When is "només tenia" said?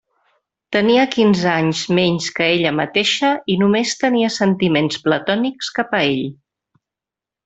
3.65-4.31